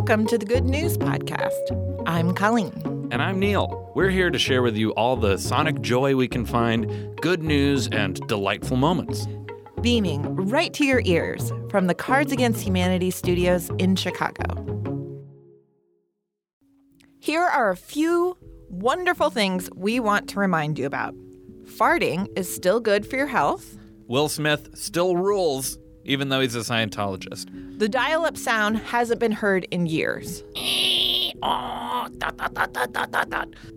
[0.00, 2.02] welcome to the Good News Podcast.
[2.06, 2.72] I'm Colleen.
[3.12, 3.92] And I'm Neil.
[3.94, 7.86] We're here to share with you all the sonic joy we can find, good news,
[7.88, 9.28] and delightful moments.
[9.82, 14.42] Beaming right to your ears from the Cards Against Humanity studios in Chicago.
[17.18, 18.38] Here are a few
[18.70, 21.14] wonderful things we want to remind you about.
[21.64, 23.76] Farting is still good for your health.
[24.06, 25.76] Will Smith still rules,
[26.10, 27.46] even though he's a Scientologist.
[27.78, 30.42] The dial up sound hasn't been heard in years.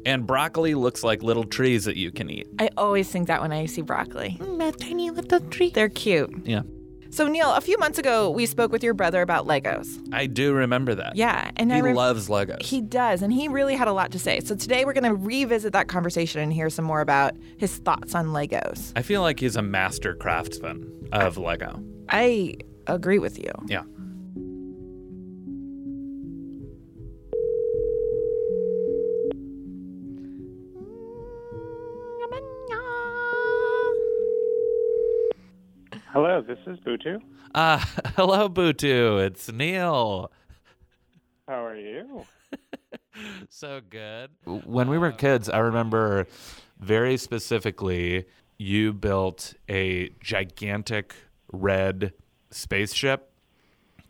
[0.05, 2.47] And broccoli looks like little trees that you can eat.
[2.59, 4.37] I always think that when I see broccoli.
[4.39, 5.69] Mm, My tiny little tree.
[5.69, 6.31] They're cute.
[6.45, 6.63] Yeah.
[7.11, 9.87] So, Neil, a few months ago, we spoke with your brother about Legos.
[10.11, 11.15] I do remember that.
[11.15, 11.51] Yeah.
[11.57, 12.63] And He I rem- loves Legos.
[12.63, 14.39] He does, and he really had a lot to say.
[14.39, 18.15] So today we're going to revisit that conversation and hear some more about his thoughts
[18.15, 18.93] on Legos.
[18.95, 21.83] I feel like he's a master craftsman of Lego.
[22.13, 23.51] I agree with you.
[23.67, 23.81] Yeah.
[36.11, 37.19] Hello, this is Butu.
[37.55, 37.83] Uh,
[38.15, 39.25] hello, Butu.
[39.25, 40.31] It's Neil.
[41.47, 42.27] How are you?
[43.49, 44.29] so good.
[44.45, 46.27] When we were kids, I remember
[46.79, 48.25] very specifically
[48.59, 51.15] you built a gigantic
[51.53, 52.11] red
[52.51, 53.31] spaceship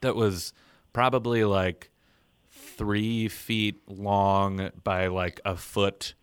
[0.01, 0.53] that was
[0.93, 1.91] probably like
[2.51, 6.15] three feet long by like a foot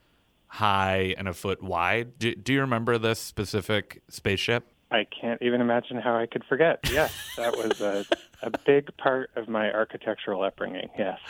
[0.47, 2.19] high and a foot wide.
[2.19, 4.67] Do, do you remember this specific spaceship?
[4.91, 6.81] I can't even imagine how I could forget.
[6.91, 8.05] Yes, that was a,
[8.43, 10.89] a big part of my architectural upbringing.
[10.99, 11.21] Yes.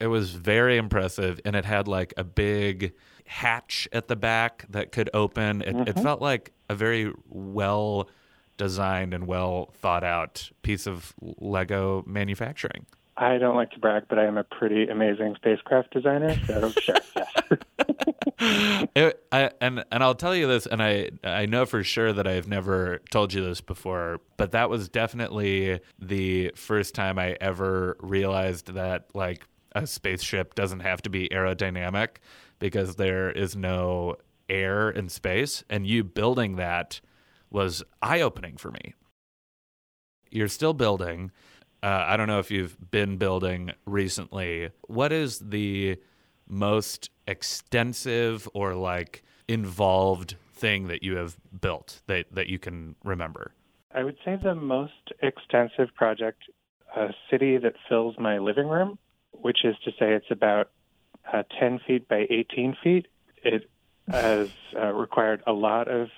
[0.00, 2.94] It was very impressive, and it had like a big
[3.26, 5.60] hatch at the back that could open.
[5.60, 6.02] It, it mm-hmm.
[6.02, 8.08] felt like a very well
[8.56, 12.86] designed and well thought out piece of Lego manufacturing.
[13.16, 16.96] I don't like to brag, but I am a pretty amazing spacecraft designer, so sure,
[17.14, 17.32] yes.
[18.96, 22.26] It, I, and and I'll tell you this, and I I know for sure that
[22.26, 27.96] I've never told you this before, but that was definitely the first time I ever
[28.00, 32.16] realized that like a spaceship doesn't have to be aerodynamic
[32.58, 34.16] because there is no
[34.48, 37.00] air in space, and you building that
[37.54, 38.94] was eye opening for me.
[40.30, 41.30] You're still building.
[41.82, 44.70] Uh, I don't know if you've been building recently.
[44.88, 45.96] What is the
[46.48, 53.52] most extensive or like involved thing that you have built that, that you can remember?
[53.94, 56.42] I would say the most extensive project,
[56.96, 58.98] a city that fills my living room,
[59.30, 60.70] which is to say it's about
[61.32, 63.06] uh, 10 feet by 18 feet.
[63.44, 63.70] It
[64.10, 66.08] has uh, required a lot of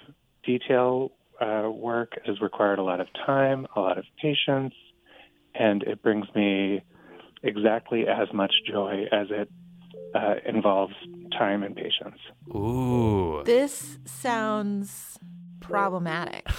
[0.43, 4.75] detail uh, work, has required a lot of time, a lot of patience,
[5.55, 6.83] and it brings me
[7.43, 9.51] exactly as much joy as it
[10.15, 10.95] uh, involves
[11.39, 12.19] time and patience.
[12.55, 13.43] Ooh.
[13.45, 15.19] This sounds
[15.61, 16.47] problematic.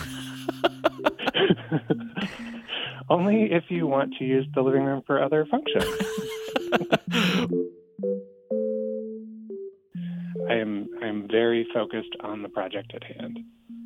[3.10, 5.86] Only if you want to use the living room for other functions.
[10.50, 13.40] I am I'm very focused on the project at hand.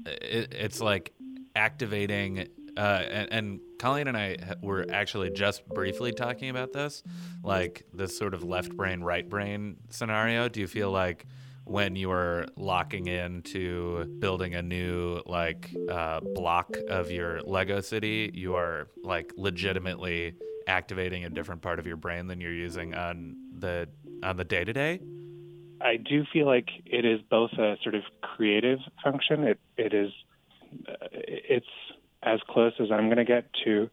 [0.06, 1.13] It, it's like
[1.56, 2.47] activating
[2.78, 7.03] uh, and, and colleen and i were actually just briefly talking about this
[7.44, 10.47] like this sort of left brain right brain scenario.
[10.47, 11.25] Do you feel like
[11.66, 18.31] when you are locking into building a new like uh, block of your lego city
[18.33, 20.33] you are like legitimately
[20.68, 23.88] activating a different part of your brain than you're using on the
[24.23, 25.00] on the day to day
[25.84, 29.44] I do feel like it is both a sort of creative function.
[29.44, 30.12] It it is
[30.88, 31.66] uh, it's
[32.24, 33.90] as close as I'm going to get to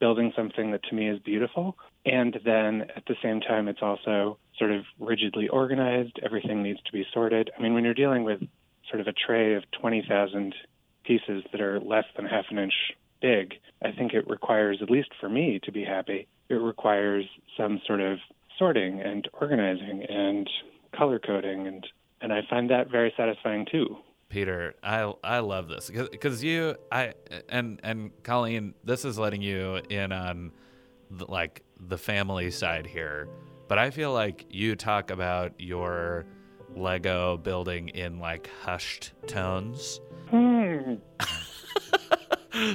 [0.00, 4.38] building something that to me is beautiful, and then at the same time, it's also
[4.58, 6.18] sort of rigidly organized.
[6.24, 7.50] Everything needs to be sorted.
[7.56, 8.40] I mean, when you're dealing with
[8.88, 10.54] sort of a tray of twenty thousand
[11.04, 12.74] pieces that are less than half an inch
[13.20, 17.24] big, I think it requires, at least for me, to be happy, it requires
[17.56, 18.18] some sort of
[18.58, 20.48] sorting and organizing and
[20.96, 21.86] color coding and
[22.20, 23.96] and I find that very satisfying too.
[24.28, 27.14] Peter, I I love this because you I
[27.48, 30.52] and and Colleen, this is letting you in on
[31.10, 33.28] the, like the family side here,
[33.68, 36.24] but I feel like you talk about your
[36.74, 40.00] Lego building in like hushed tones.
[40.30, 40.94] Hmm.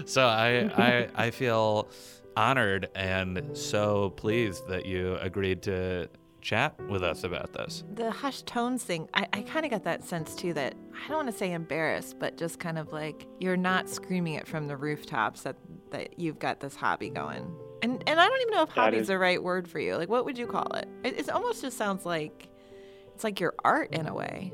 [0.06, 1.88] So I I I feel
[2.36, 6.08] honored and so pleased that you agreed to
[6.42, 7.84] chat with us about this.
[7.96, 11.18] The hushed tones thing, I, I kind of got that sense too that I don't
[11.18, 14.78] want to say embarrassed, but just kind of like you're not screaming it from the
[14.78, 15.56] rooftops that,
[15.92, 17.52] that you've got this hobby going.
[17.84, 19.80] And and I don't even know if That hobby is is- the right word for
[19.80, 19.96] you.
[19.96, 20.88] Like, what would you call it?
[21.04, 22.50] It, it almost just sounds like
[23.14, 24.54] it's like your art in a way.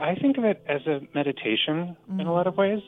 [0.00, 2.80] I think of it as a meditation in a lot of ways.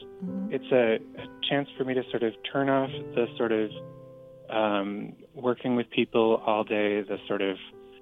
[0.51, 3.71] It's a, a chance for me to sort of turn off the sort of
[4.51, 7.57] um, working with people all day, the sort of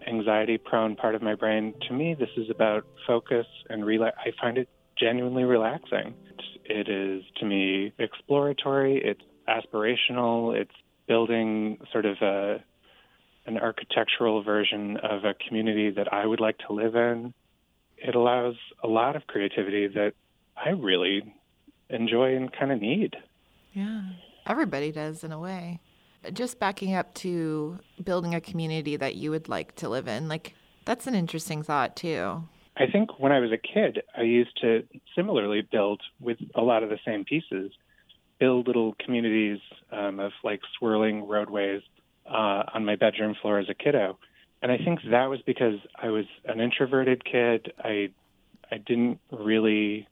[0.07, 1.75] anxiety prone part of my brain.
[1.89, 4.69] To me, this is about focus and rela- I find it
[4.99, 6.15] genuinely relaxing.
[6.65, 10.75] It is, to me, exploratory, it's aspirational, it's
[11.07, 12.65] building sort of a,
[13.47, 17.35] an architectural version of a community that I would like to live in
[18.05, 20.13] it allows a lot of creativity that
[20.57, 21.35] I really
[21.89, 23.17] enjoy and kind of need.
[23.73, 24.03] Yeah.
[24.47, 25.81] Everybody does in a way.
[26.33, 30.55] Just backing up to building a community that you would like to live in, like
[30.85, 32.45] that's an interesting thought too.
[32.77, 34.83] I think when I was a kid, I used to
[35.15, 37.71] similarly build with a lot of the same pieces,
[38.41, 39.61] build little communities
[39.93, 41.83] um, of like swirling roadways
[42.27, 44.19] uh, on my bedroom floor as a kiddo.
[44.61, 47.73] And I think that was because I was an introverted kid.
[47.79, 48.11] I
[48.71, 50.09] I didn't really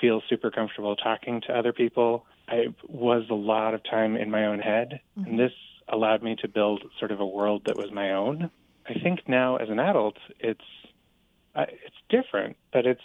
[0.00, 2.26] feel super comfortable talking to other people.
[2.48, 5.52] I was a lot of time in my own head, and this
[5.88, 8.50] allowed me to build sort of a world that was my own.
[8.86, 10.60] I think now as an adult, it's
[11.54, 13.00] uh, it's different, but it's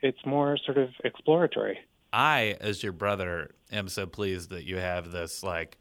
[0.00, 1.78] it's more sort of exploratory.
[2.12, 5.78] I, as your brother, am so pleased that you have this like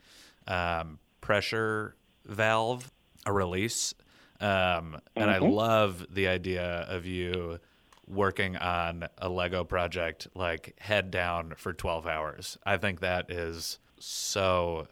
[0.47, 1.95] um, pressure
[2.25, 2.91] valve,
[3.25, 3.93] a release,
[4.39, 5.53] um, and I Mhm.
[5.53, 7.59] love the idea of you
[8.07, 12.57] working on a Lego project like head down for twelve hours.
[12.65, 14.87] I think that is so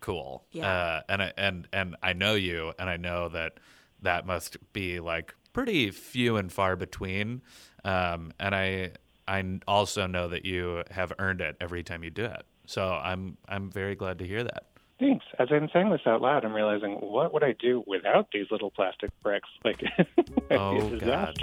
[0.00, 0.44] cool.
[0.52, 0.66] Yeah.
[0.70, 3.58] Uh, and I, and and I know you, and I know that
[4.02, 7.42] that must be like pretty few and far between.
[7.84, 8.92] Um, and I
[9.26, 12.42] I also know that you have earned it every time you do it.
[12.66, 14.64] So I'm I'm very glad to hear that.
[15.00, 15.24] Thanks.
[15.38, 18.72] As I'm saying this out loud, I'm realizing what would I do without these little
[18.72, 19.48] plastic bricks?
[19.64, 21.38] Like, it'd be Oh, a God.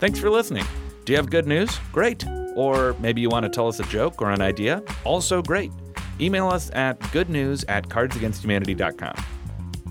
[0.00, 0.64] Thanks for listening.
[1.04, 1.78] Do you have good news?
[1.92, 2.24] Great.
[2.56, 4.82] Or maybe you want to tell us a joke or an idea?
[5.04, 5.70] Also great.
[6.18, 9.14] Email us at goodnews at cardsagainsthumanity.com.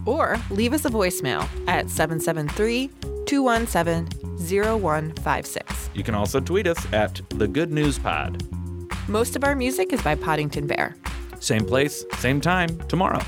[0.06, 2.89] Or leave us a voicemail at 773
[3.27, 5.89] 217 0156.
[5.94, 8.44] You can also tweet us at the Good News Pod.
[9.07, 10.95] Most of our music is by Poddington Bear.
[11.39, 13.21] Same place, same time tomorrow.